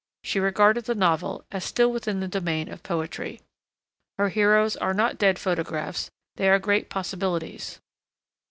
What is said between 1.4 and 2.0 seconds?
as still